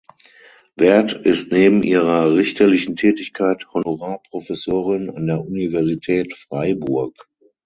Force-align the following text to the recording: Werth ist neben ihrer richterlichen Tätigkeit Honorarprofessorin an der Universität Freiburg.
Werth 0.77 1.13
ist 1.13 1.51
neben 1.51 1.83
ihrer 1.83 2.33
richterlichen 2.33 2.95
Tätigkeit 2.95 3.67
Honorarprofessorin 3.71 5.11
an 5.11 5.27
der 5.27 5.41
Universität 5.41 6.35
Freiburg. 6.35 7.29